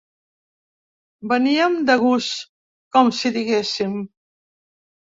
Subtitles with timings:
[1.33, 2.43] Veníem de gust,
[2.99, 3.99] com si diguéssim.